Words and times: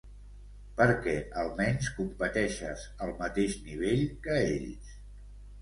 Perquè 0.79 1.13
almenys 1.41 1.91
competeixes 1.99 2.87
al 3.07 3.15
mateix 3.23 3.61
nivell 3.69 4.03
que 4.25 4.43
ells. 4.55 4.99